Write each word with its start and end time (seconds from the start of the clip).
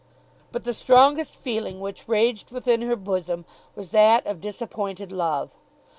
But 0.51 0.63
the 0.63 0.73
strongest 0.73 1.35
feeling 1.35 1.79
which 1.79 2.07
raged 2.07 2.49
within 2.51 2.81
her 2.81 2.95
bosom 2.95 3.45
was 3.75 3.91
that 3.91 4.25
of 4.25 4.41
disappointed 4.41 5.11
love. 5.11 5.51